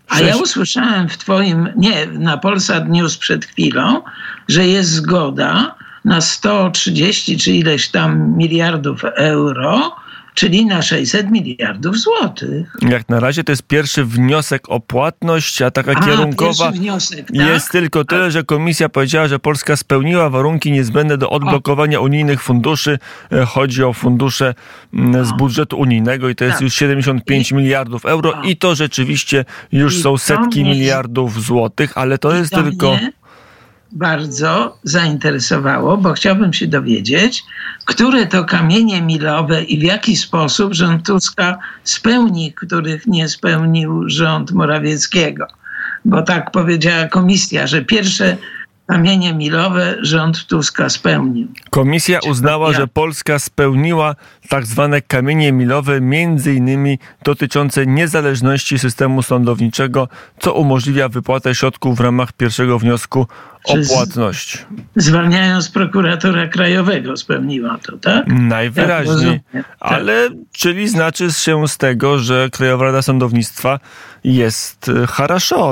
A 0.08 0.22
ja 0.22 0.38
usłyszałem 0.38 1.10
w 1.10 1.18
Twoim, 1.18 1.70
nie, 1.76 2.06
na 2.06 2.38
Polsat 2.38 2.90
News 2.90 3.18
przed 3.18 3.46
chwilą, 3.46 4.02
że 4.48 4.68
jest 4.68 4.90
zgoda 4.90 5.76
na 6.06 6.22
130 6.22 7.38
czy 7.38 7.52
ileś 7.52 7.90
tam 7.90 8.38
miliardów 8.38 9.04
euro 9.04 9.96
czyli 10.34 10.66
na 10.66 10.82
600 10.82 11.32
miliardów 11.32 11.98
złotych. 11.98 12.76
Jak 12.82 13.10
na 13.10 13.20
razie 13.20 13.44
to 13.44 13.52
jest 13.52 13.64
pierwszy 13.64 14.06
wniosek 14.06 14.70
o 14.70 14.80
płatność, 14.80 15.62
a 15.62 15.72
taka 15.72 15.92
a, 15.92 16.06
kierunkowa 16.06 16.72
wniosek, 16.72 17.28
tak? 17.28 17.48
jest 17.48 17.72
tylko 17.72 18.06
tyle, 18.06 18.32
że 18.32 18.44
komisja 18.44 18.90
powiedziała, 18.90 19.28
że 19.28 19.40
Polska 19.40 19.76
spełniła 19.76 20.30
warunki 20.30 20.72
niezbędne 20.72 21.18
do 21.18 21.30
odblokowania 21.30 22.00
o. 22.00 22.04
unijnych 22.04 22.44
funduszy. 22.44 23.00
E, 23.32 23.46
chodzi 23.46 23.84
o 23.84 23.94
fundusze 23.94 24.56
mm, 24.94 25.26
z 25.26 25.32
budżetu 25.32 25.80
unijnego 25.80 26.30
i 26.30 26.36
to 26.36 26.46
jest 26.46 26.58
tak. 26.58 26.62
już 26.62 26.74
75 26.74 27.52
I, 27.52 27.56
miliardów 27.56 28.06
euro 28.06 28.34
i 28.44 28.58
to 28.58 28.76
rzeczywiście 28.76 29.46
już 29.72 30.02
są 30.02 30.18
setki 30.18 30.64
miliardów 30.64 31.44
złotych, 31.44 31.98
ale 31.98 32.18
to 32.18 32.36
jest 32.36 32.54
tylko... 32.54 32.92
Mnie, 32.92 33.12
bardzo 33.92 34.78
zainteresowało, 34.84 35.98
bo 35.98 36.14
chciałbym 36.14 36.54
się 36.54 36.68
dowiedzieć, 36.68 37.44
które 37.86 38.28
to 38.28 38.46
kamienie 38.46 39.02
milowe 39.02 39.64
i 39.64 39.80
w 39.80 39.84
jaki 39.84 40.18
sposób 40.18 40.74
rząd 40.74 41.06
Tuska 41.06 41.58
spełni, 41.84 42.54
których 42.54 43.08
nie 43.08 43.30
spełnił 43.30 44.10
rząd 44.10 44.52
Morawieckiego. 44.52 45.48
Bo 46.06 46.22
tak 46.22 46.52
powiedziała 46.52 47.08
komisja, 47.08 47.68
że 47.68 47.86
pierwsze 47.86 48.38
kamienie 48.88 49.34
milowe 49.34 49.98
rząd 50.02 50.48
Tuska 50.48 50.90
spełnił. 50.90 51.48
Komisja 51.70 52.20
uznała, 52.30 52.74
że 52.74 52.88
Polska 52.88 53.40
spełniła 53.40 54.16
tak 54.50 54.66
zwane 54.66 55.02
kamienie 55.02 55.52
milowe, 55.52 56.02
między 56.02 56.54
innymi 56.54 57.00
dotyczące 57.24 57.86
niezależności 57.86 58.80
systemu 58.80 59.22
sądowniczego, 59.22 60.08
co 60.40 60.54
umożliwia 60.54 61.10
wypłatę 61.10 61.56
środków 61.56 61.98
w 61.98 62.00
ramach 62.00 62.34
pierwszego 62.34 62.80
wniosku 62.80 63.28
o 63.64 63.76
płatność. 63.88 64.66
Zwalniając 64.96 65.70
prokuratora 65.70 66.48
krajowego 66.48 67.18
spełniła 67.18 67.78
to, 67.86 67.98
tak? 67.98 68.28
Najwyraźniej. 68.28 69.40
Tak, 69.54 69.64
Ale 69.80 70.30
czyli 70.52 70.90
znaczy 70.90 71.32
się 71.32 71.68
z 71.68 71.78
tego, 71.78 72.20
że 72.20 72.50
Krajowa 72.50 72.86
Rada 72.86 73.02
Sądownictwa 73.02 73.80
jest 74.24 74.90
e, 74.90 75.08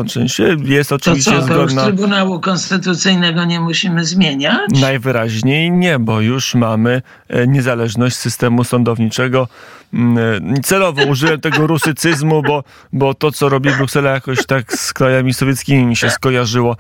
w 0.05 0.11
sensie 0.11 0.57
jest 0.63 0.91
oczywiście 0.91 1.31
to 1.31 1.41
co, 1.41 1.47
to 1.47 1.53
zgodna... 1.53 1.81
już 1.81 1.93
Trybunału 1.93 2.39
Konstytucyjnego 2.39 3.45
nie 3.45 3.59
musimy 3.59 4.05
zmieniać? 4.05 4.81
Najwyraźniej 4.81 5.71
nie, 5.71 5.99
bo 5.99 6.21
już 6.21 6.55
mamy 6.55 7.01
e, 7.27 7.47
niezależność 7.47 8.15
systemu 8.15 8.63
sądowniczego. 8.63 9.47
Mm, 9.93 10.17
e, 10.53 10.61
celowo 10.61 11.03
użyłem 11.03 11.41
tego 11.41 11.67
rusycyzmu, 11.67 12.41
bo, 12.41 12.63
bo 12.93 13.13
to, 13.13 13.31
co 13.31 13.49
robi 13.49 13.69
Bruksela 13.71 14.11
jakoś 14.11 14.45
tak 14.45 14.73
z 14.73 14.93
krajami 14.93 15.33
sowieckimi 15.33 15.85
mi 15.85 15.95
się 15.95 16.09
skojarzyło. 16.09 16.77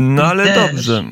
No 0.00 0.22
ale 0.34 0.54
też. 0.54 0.72
dobrze. 0.72 1.04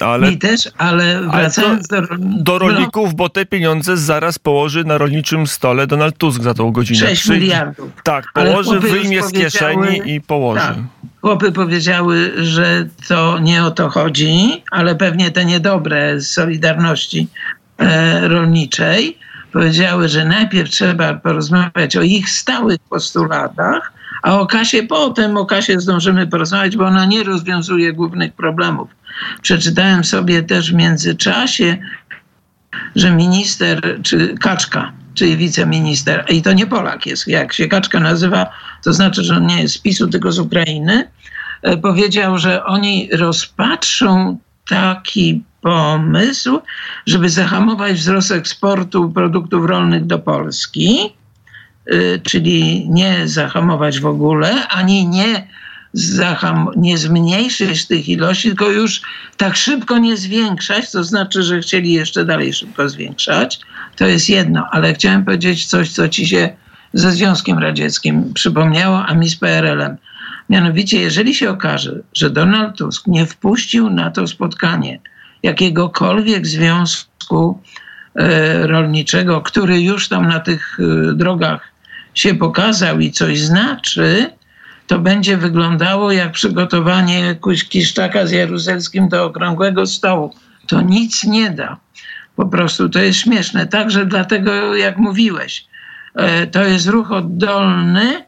Ale, 0.00 0.30
mi 0.30 0.38
też, 0.38 0.70
ale 0.78 1.20
wracając 1.20 1.92
ale 1.92 2.02
do, 2.02 2.16
do 2.18 2.58
rolników, 2.58 3.08
no. 3.08 3.16
bo 3.16 3.28
te 3.28 3.46
pieniądze 3.46 3.96
zaraz 3.96 4.38
położy 4.38 4.84
na 4.84 4.98
rolniczym 4.98 5.46
stole 5.46 5.86
Donald 5.86 6.18
Tusk 6.18 6.42
za 6.42 6.54
tą 6.54 6.72
godzinę. 6.72 7.00
6 7.00 7.28
miliardów. 7.28 7.90
Tak, 8.02 8.32
położy, 8.34 8.80
wyjmie 8.80 9.22
z 9.22 9.32
kieszeni 9.32 10.14
i 10.14 10.20
położy. 10.20 10.60
Tak. 10.60 10.76
Chłopy 11.20 11.52
powiedziały, 11.52 12.32
że 12.36 12.88
to 13.08 13.38
nie 13.38 13.64
o 13.64 13.70
to 13.70 13.88
chodzi, 13.88 14.62
ale 14.70 14.94
pewnie 14.94 15.30
te 15.30 15.44
niedobre 15.44 16.20
z 16.20 16.30
Solidarności 16.30 17.28
e, 17.78 18.28
Rolniczej 18.28 19.18
powiedziały, 19.52 20.08
że 20.08 20.24
najpierw 20.24 20.70
trzeba 20.70 21.14
porozmawiać 21.14 21.96
o 21.96 22.02
ich 22.02 22.30
stałych 22.30 22.78
postulatach, 22.78 23.92
a 24.26 24.40
o 24.40 24.46
kasie 24.46 24.82
potem, 24.82 25.36
o 25.36 25.46
kasie 25.46 25.80
zdążymy 25.80 26.26
porozmawiać, 26.26 26.76
bo 26.76 26.86
ona 26.86 27.04
nie 27.04 27.22
rozwiązuje 27.22 27.92
głównych 27.92 28.32
problemów. 28.32 28.88
Przeczytałem 29.42 30.04
sobie 30.04 30.42
też 30.42 30.72
w 30.72 30.74
międzyczasie, 30.74 31.78
że 32.96 33.10
minister, 33.10 33.98
czy 34.02 34.34
Kaczka, 34.38 34.92
czyli 35.14 35.36
wiceminister, 35.36 36.24
i 36.28 36.42
to 36.42 36.52
nie 36.52 36.66
Polak 36.66 37.06
jest, 37.06 37.28
jak 37.28 37.52
się 37.52 37.68
Kaczka 37.68 38.00
nazywa, 38.00 38.46
to 38.84 38.92
znaczy, 38.92 39.24
że 39.24 39.36
on 39.36 39.46
nie 39.46 39.62
jest 39.62 39.74
z 39.74 39.78
PiSu, 39.78 40.08
tylko 40.08 40.32
z 40.32 40.38
Ukrainy, 40.38 41.08
e, 41.62 41.76
powiedział, 41.76 42.38
że 42.38 42.64
oni 42.64 43.08
rozpatrzą 43.12 44.38
taki 44.68 45.44
pomysł, 45.60 46.60
żeby 47.06 47.28
zahamować 47.28 47.96
wzrost 47.96 48.30
eksportu 48.30 49.10
produktów 49.10 49.66
rolnych 49.66 50.06
do 50.06 50.18
Polski, 50.18 51.12
czyli 52.22 52.88
nie 52.90 53.28
zahamować 53.28 54.00
w 54.00 54.06
ogóle, 54.06 54.68
ani 54.68 55.08
nie, 55.08 55.46
zaham, 55.92 56.70
nie 56.76 56.98
zmniejszyć 56.98 57.86
tych 57.86 58.08
ilości, 58.08 58.48
tylko 58.48 58.70
już 58.70 59.02
tak 59.36 59.56
szybko 59.56 59.98
nie 59.98 60.16
zwiększać, 60.16 60.90
to 60.90 61.04
znaczy, 61.04 61.42
że 61.42 61.60
chcieli 61.60 61.92
jeszcze 61.92 62.24
dalej 62.24 62.52
szybko 62.52 62.88
zwiększać. 62.88 63.60
To 63.96 64.06
jest 64.06 64.28
jedno, 64.28 64.66
ale 64.70 64.94
chciałem 64.94 65.24
powiedzieć 65.24 65.66
coś, 65.66 65.92
co 65.92 66.08
ci 66.08 66.28
się 66.28 66.56
ze 66.92 67.12
Związkiem 67.12 67.58
Radzieckim 67.58 68.34
przypomniało, 68.34 69.06
a 69.06 69.14
mi 69.14 69.28
z 69.28 69.36
PRL-em. 69.36 69.96
Mianowicie, 70.50 71.00
jeżeli 71.00 71.34
się 71.34 71.50
okaże, 71.50 72.00
że 72.14 72.30
Donald 72.30 72.76
Tusk 72.76 73.06
nie 73.06 73.26
wpuścił 73.26 73.90
na 73.90 74.10
to 74.10 74.26
spotkanie 74.26 75.00
jakiegokolwiek 75.42 76.46
związku 76.46 77.60
e, 78.14 78.66
rolniczego, 78.66 79.40
który 79.40 79.80
już 79.80 80.08
tam 80.08 80.28
na 80.28 80.40
tych 80.40 80.78
e, 80.80 81.14
drogach 81.14 81.75
się 82.16 82.34
pokazał 82.34 83.00
i 83.00 83.12
coś 83.12 83.40
znaczy, 83.40 84.30
to 84.86 84.98
będzie 84.98 85.36
wyglądało 85.36 86.12
jak 86.12 86.32
przygotowanie 86.32 87.36
Kiszczaka 87.68 88.26
z 88.26 88.30
Jaruzelskim 88.30 89.08
do 89.08 89.24
okrągłego 89.24 89.86
stołu. 89.86 90.34
To 90.66 90.80
nic 90.80 91.24
nie 91.24 91.50
da. 91.50 91.76
Po 92.36 92.46
prostu 92.46 92.88
to 92.88 92.98
jest 92.98 93.18
śmieszne. 93.18 93.66
Także 93.66 94.06
dlatego, 94.06 94.76
jak 94.76 94.96
mówiłeś, 94.96 95.64
e, 96.14 96.46
to 96.46 96.64
jest 96.64 96.86
ruch 96.86 97.12
oddolny 97.12 98.24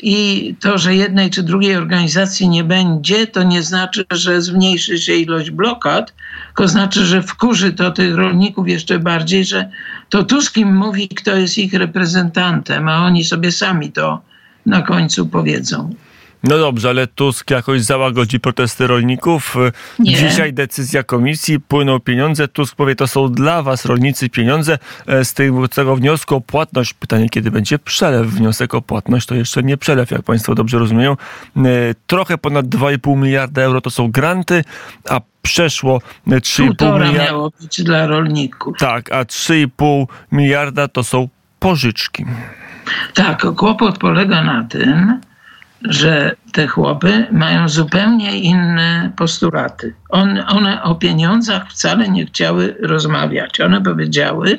i 0.00 0.54
to, 0.60 0.78
że 0.78 0.94
jednej 0.94 1.30
czy 1.30 1.42
drugiej 1.42 1.76
organizacji 1.76 2.48
nie 2.48 2.64
będzie, 2.64 3.26
to 3.26 3.42
nie 3.42 3.62
znaczy, 3.62 4.04
że 4.10 4.42
zmniejszy 4.42 4.98
się 4.98 5.14
ilość 5.14 5.50
blokad, 5.50 6.12
to 6.56 6.68
znaczy, 6.68 7.04
że 7.04 7.22
wkurzy 7.22 7.72
to 7.72 7.90
tych 7.90 8.14
rolników 8.14 8.68
jeszcze 8.68 8.98
bardziej, 8.98 9.44
że 9.44 9.70
to 10.08 10.24
Tusk 10.24 10.56
im 10.56 10.76
mówi, 10.76 11.08
kto 11.08 11.36
jest 11.36 11.58
ich 11.58 11.74
reprezentantem, 11.74 12.88
a 12.88 13.06
oni 13.06 13.24
sobie 13.24 13.52
sami 13.52 13.92
to 13.92 14.20
na 14.66 14.82
końcu 14.82 15.26
powiedzą. 15.26 15.94
No 16.44 16.58
dobrze, 16.58 16.88
ale 16.88 17.06
Tusk 17.06 17.50
jakoś 17.50 17.82
załagodzi 17.82 18.40
protesty 18.40 18.86
rolników. 18.86 19.56
Nie. 19.98 20.14
Dzisiaj 20.14 20.52
decyzja 20.52 21.02
komisji, 21.02 21.60
płyną 21.60 22.00
pieniądze. 22.00 22.48
Tusk 22.48 22.76
powie, 22.76 22.96
to 22.96 23.06
są 23.06 23.32
dla 23.32 23.62
was 23.62 23.84
rolnicy 23.84 24.30
pieniądze. 24.30 24.78
E, 25.06 25.24
z 25.24 25.34
tego 25.74 25.96
wniosku 25.96 26.34
o 26.34 26.40
płatność, 26.40 26.94
pytanie 26.94 27.28
kiedy 27.28 27.50
będzie 27.50 27.78
przelew. 27.78 28.26
Wniosek 28.26 28.74
o 28.74 28.82
płatność 28.82 29.26
to 29.26 29.34
jeszcze 29.34 29.62
nie 29.62 29.76
przelew, 29.76 30.10
jak 30.10 30.22
państwo 30.22 30.54
dobrze 30.54 30.78
rozumieją. 30.78 31.12
E, 31.12 31.60
trochę 32.06 32.38
ponad 32.38 32.66
2,5 32.66 33.16
miliarda 33.16 33.62
euro 33.62 33.80
to 33.80 33.90
są 33.90 34.10
granty, 34.10 34.64
a 35.10 35.20
przeszło 35.44 36.00
3,5 36.26 36.92
miliarda. 36.92 37.24
miało 37.24 37.52
być 37.60 37.82
dla 37.82 38.06
rolników. 38.06 38.78
Tak, 38.78 39.12
a 39.12 39.24
3,5 39.24 40.06
miliarda 40.32 40.88
to 40.88 41.04
są 41.04 41.28
pożyczki. 41.58 42.24
Tak, 43.14 43.46
kłopot 43.56 43.98
polega 43.98 44.44
na 44.44 44.64
tym, 44.64 45.20
że 45.82 46.36
te 46.52 46.66
chłopy 46.66 47.26
mają 47.32 47.68
zupełnie 47.68 48.38
inne 48.38 49.12
postulaty. 49.16 49.94
On, 50.08 50.44
one 50.48 50.82
o 50.82 50.94
pieniądzach 50.94 51.70
wcale 51.70 52.08
nie 52.08 52.26
chciały 52.26 52.76
rozmawiać. 52.82 53.60
One 53.60 53.82
powiedziały, 53.82 54.58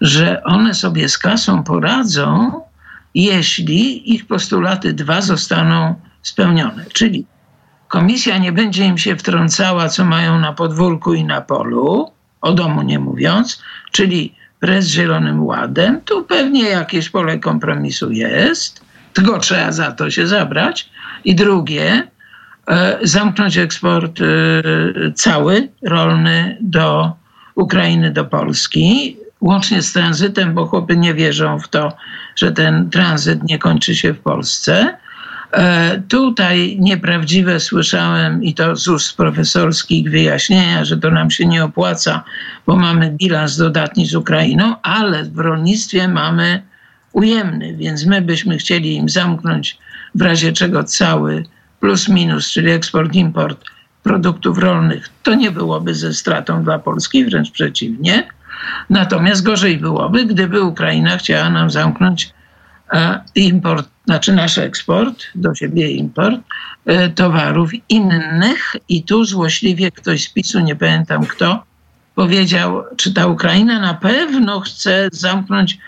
że 0.00 0.42
one 0.44 0.74
sobie 0.74 1.08
z 1.08 1.18
kasą 1.18 1.62
poradzą, 1.62 2.60
jeśli 3.14 4.14
ich 4.14 4.26
postulaty 4.26 4.92
dwa 4.92 5.20
zostaną 5.20 5.94
spełnione. 6.22 6.84
Czyli 6.92 7.26
komisja 7.96 8.38
nie 8.38 8.52
będzie 8.52 8.84
im 8.84 8.98
się 8.98 9.16
wtrącała, 9.16 9.88
co 9.88 10.04
mają 10.04 10.38
na 10.38 10.52
podwórku 10.52 11.14
i 11.14 11.24
na 11.24 11.40
polu, 11.40 12.10
o 12.40 12.52
domu 12.52 12.82
nie 12.82 12.98
mówiąc, 12.98 13.62
czyli 13.92 14.34
prez 14.60 14.86
Zielonym 14.86 15.44
Ładem. 15.44 16.00
Tu 16.00 16.24
pewnie 16.24 16.62
jakieś 16.62 17.10
pole 17.10 17.38
kompromisu 17.38 18.12
jest 18.12 18.86
tylko 19.16 19.38
trzeba 19.38 19.72
za 19.72 19.92
to 19.92 20.10
się 20.10 20.26
zabrać. 20.26 20.90
I 21.24 21.34
drugie, 21.34 22.02
e, 22.68 22.98
zamknąć 23.02 23.58
eksport 23.58 24.20
e, 24.20 24.24
cały 25.12 25.68
rolny 25.82 26.58
do 26.60 27.12
Ukrainy, 27.54 28.10
do 28.10 28.24
Polski, 28.24 29.16
łącznie 29.40 29.82
z 29.82 29.92
tranzytem, 29.92 30.54
bo 30.54 30.66
chłopy 30.66 30.96
nie 30.96 31.14
wierzą 31.14 31.58
w 31.60 31.68
to, 31.68 31.96
że 32.36 32.52
ten 32.52 32.90
tranzyt 32.90 33.42
nie 33.42 33.58
kończy 33.58 33.94
się 33.94 34.12
w 34.12 34.20
Polsce. 34.20 34.96
E, 35.52 36.02
tutaj 36.08 36.76
nieprawdziwe 36.80 37.60
słyszałem 37.60 38.42
i 38.42 38.54
to 38.54 38.76
z 38.76 38.88
ust 38.88 39.16
profesorskich 39.16 40.10
wyjaśnienia, 40.10 40.84
że 40.84 40.96
to 40.96 41.10
nam 41.10 41.30
się 41.30 41.46
nie 41.46 41.64
opłaca, 41.64 42.24
bo 42.66 42.76
mamy 42.76 43.10
bilans 43.10 43.56
dodatni 43.56 44.06
z 44.06 44.14
Ukrainą, 44.14 44.82
ale 44.82 45.24
w 45.24 45.38
rolnictwie 45.38 46.08
mamy 46.08 46.62
ujemny, 47.12 47.76
więc 47.76 48.06
my 48.06 48.22
byśmy 48.22 48.58
chcieli 48.58 48.94
im 48.96 49.08
zamknąć 49.08 49.78
w 50.14 50.22
razie 50.22 50.52
czego 50.52 50.84
cały 50.84 51.44
plus 51.80 52.08
minus, 52.08 52.50
czyli 52.50 52.70
eksport, 52.70 53.14
import 53.14 53.64
produktów 54.02 54.58
rolnych. 54.58 55.08
To 55.22 55.34
nie 55.34 55.50
byłoby 55.50 55.94
ze 55.94 56.14
stratą 56.14 56.64
dla 56.64 56.78
Polski, 56.78 57.24
wręcz 57.24 57.50
przeciwnie. 57.50 58.28
Natomiast 58.90 59.42
gorzej 59.42 59.78
byłoby, 59.78 60.24
gdyby 60.24 60.62
Ukraina 60.62 61.16
chciała 61.16 61.50
nam 61.50 61.70
zamknąć 61.70 62.35
import, 63.34 63.88
znaczy 64.04 64.32
nasz 64.32 64.58
eksport, 64.58 65.24
do 65.34 65.54
siebie 65.54 65.90
import 65.90 66.40
e, 66.86 67.08
towarów 67.08 67.70
innych 67.88 68.76
i 68.88 69.02
tu 69.02 69.24
złośliwie 69.24 69.90
ktoś 69.90 70.24
z 70.24 70.28
PiSu, 70.28 70.60
nie 70.60 70.76
pamiętam 70.76 71.26
kto, 71.26 71.64
powiedział, 72.14 72.84
czy 72.96 73.14
ta 73.14 73.26
Ukraina 73.26 73.80
na 73.80 73.94
pewno 73.94 74.60
chce 74.60 75.08
zamknąć 75.12 75.78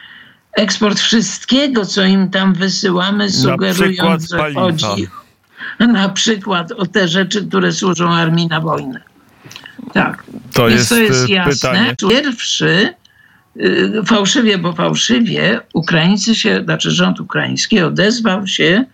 eksport 0.53 0.99
wszystkiego, 0.99 1.87
co 1.87 2.05
im 2.05 2.31
tam 2.31 2.55
wysyłamy, 2.55 3.31
sugerując, 3.31 4.29
że 4.31 4.55
chodzi 4.55 5.09
na 5.79 6.09
przykład 6.09 6.73
o 6.73 6.87
te 6.87 7.09
rzeczy, 7.09 7.47
które 7.47 7.73
służą 7.73 8.13
armii 8.13 8.47
na 8.47 8.61
wojnę. 8.61 9.01
Tak. 9.93 10.25
To 10.53 10.67
Więc 10.67 10.79
jest, 10.79 10.89
to 10.89 10.97
jest 10.97 11.29
y, 11.29 11.33
jasne. 11.33 11.53
Pytanie. 11.53 11.95
Pierwszy, 12.11 12.95
fałszywie, 14.07 14.59
bo 14.59 14.73
fałszywie, 14.73 15.61
Ukraińcy 15.75 16.35
się, 16.35 16.63
znaczy 16.65 16.91
rząd 16.91 17.21
ukraiński 17.21 17.81
odezwał 17.81 18.47
się 18.47 18.85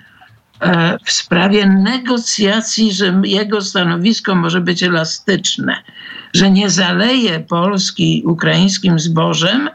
e, 0.61 0.99
w 1.05 1.13
sprawie 1.13 1.67
negocjacji, 1.67 2.93
że 2.93 3.21
jego 3.25 3.61
stanowisko 3.63 4.35
może 4.35 4.61
być 4.61 4.83
elastyczne, 4.83 5.77
że 6.35 6.51
nie 6.51 6.71
zaleje 6.71 7.41
Polski 7.41 8.23
ukraińskim 8.27 8.99
zbożem, 8.99 9.69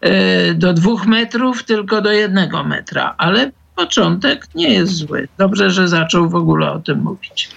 E, 0.00 0.54
do 0.54 0.74
dwóch 0.74 1.06
metrów, 1.06 1.62
tylko 1.62 2.00
do 2.00 2.12
jednego 2.12 2.64
metra. 2.64 3.14
Ale 3.18 3.50
początek 3.78 4.46
nie 4.54 4.68
jest 4.68 4.92
zły. 4.92 5.28
Dobrze, 5.38 5.70
że 5.70 5.88
zaczął 5.88 6.28
w 6.28 6.34
ogóle 6.34 6.72
o 6.72 6.78
tym 6.78 7.02
mówić. 7.02 7.48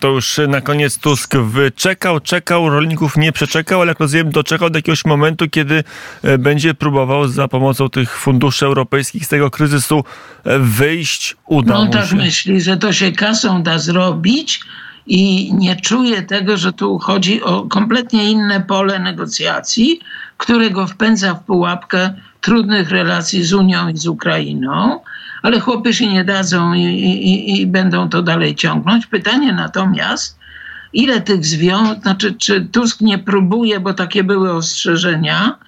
To 0.00 0.08
już 0.08 0.40
na 0.48 0.60
koniec 0.60 0.98
Tusk 0.98 1.36
wyczekał, 1.36 2.20
czekał, 2.20 2.70
rolników 2.70 3.16
nie 3.16 3.32
przeczekał, 3.32 3.80
ale 3.80 3.88
jak 3.88 4.00
rozumiem, 4.00 4.30
doczekał 4.30 4.70
do 4.70 4.78
jakiegoś 4.78 5.04
momentu, 5.04 5.48
kiedy 5.48 5.84
e, 6.22 6.38
będzie 6.38 6.74
próbował 6.74 7.28
za 7.28 7.48
pomocą 7.48 7.88
tych 7.88 8.18
funduszy 8.18 8.66
europejskich 8.66 9.26
z 9.26 9.28
tego 9.28 9.50
kryzysu 9.50 10.04
e, 10.44 10.58
wyjść. 10.58 11.36
Uda 11.46 11.74
no, 11.74 11.84
mu 11.84 11.92
tak 11.92 12.06
się. 12.06 12.16
myśli, 12.16 12.60
że 12.60 12.76
to 12.76 12.92
się 12.92 13.12
kasą 13.12 13.62
da 13.62 13.78
zrobić 13.78 14.60
i 15.06 15.54
nie 15.54 15.76
czuje 15.76 16.22
tego, 16.22 16.56
że 16.56 16.72
tu 16.72 16.98
chodzi 16.98 17.42
o 17.42 17.62
kompletnie 17.62 18.30
inne 18.30 18.60
pole 18.60 18.98
negocjacji, 18.98 20.00
które 20.36 20.70
go 20.70 20.86
wpędza 20.86 21.34
w 21.34 21.44
pułapkę 21.44 22.14
trudnych 22.40 22.90
relacji 22.90 23.44
z 23.44 23.52
Unią 23.52 23.88
i 23.88 23.96
z 23.96 24.06
Ukrainą, 24.06 25.00
ale 25.42 25.60
chłopy 25.60 25.94
się 25.94 26.06
nie 26.06 26.24
dadzą 26.24 26.72
i, 26.74 26.82
i, 26.82 27.60
i 27.60 27.66
będą 27.66 28.08
to 28.08 28.22
dalej 28.22 28.54
ciągnąć. 28.54 29.06
Pytanie 29.06 29.52
natomiast, 29.52 30.38
ile 30.92 31.20
tych 31.20 31.44
związków, 31.44 32.02
znaczy 32.02 32.32
czy 32.32 32.60
Tusk 32.72 33.00
nie 33.00 33.18
próbuje, 33.18 33.80
bo 33.80 33.94
takie 33.94 34.24
były 34.24 34.52
ostrzeżenia, 34.52 35.58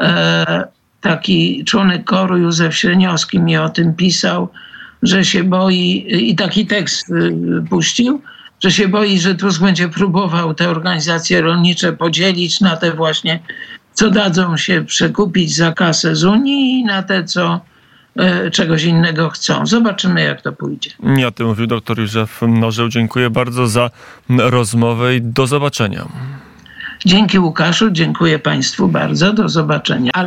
e, 0.00 0.64
taki 1.00 1.64
członek 1.64 2.04
koru 2.04 2.38
Józef 2.38 2.76
Śreniowski 2.76 3.40
mi 3.40 3.56
o 3.56 3.68
tym 3.68 3.94
pisał, 3.94 4.48
że 5.02 5.24
się 5.24 5.44
boi 5.44 6.06
i 6.30 6.36
taki 6.36 6.66
tekst 6.66 7.10
y, 7.10 7.34
puścił, 7.70 8.22
że 8.60 8.70
się 8.70 8.88
boi, 8.88 9.18
że 9.18 9.34
Tusk 9.34 9.62
będzie 9.62 9.88
próbował 9.88 10.54
te 10.54 10.68
organizacje 10.68 11.40
rolnicze 11.40 11.92
podzielić 11.92 12.60
na 12.60 12.76
te 12.76 12.92
właśnie 12.92 13.40
co 13.98 14.10
dadzą 14.10 14.56
się 14.56 14.84
przekupić 14.84 15.56
za 15.56 15.72
kasę 15.72 16.16
z 16.16 16.24
Unii 16.24 16.80
i 16.80 16.84
na 16.84 17.02
te, 17.02 17.24
co 17.24 17.60
czegoś 18.52 18.84
innego 18.84 19.30
chcą. 19.30 19.66
Zobaczymy, 19.66 20.22
jak 20.22 20.42
to 20.42 20.52
pójdzie. 20.52 20.90
Nie 21.02 21.28
o 21.28 21.30
tym 21.30 21.46
mówił 21.46 21.66
dr 21.66 21.98
Józef 21.98 22.40
Norzeł. 22.48 22.88
Dziękuję 22.88 23.30
bardzo 23.30 23.66
za 23.66 23.90
rozmowę 24.28 25.16
i 25.16 25.22
do 25.22 25.46
zobaczenia. 25.46 26.08
Dzięki 27.04 27.38
Łukaszu, 27.38 27.90
dziękuję 27.90 28.38
Państwu 28.38 28.88
bardzo. 28.88 29.32
Do 29.32 29.48
zobaczenia. 29.48 30.10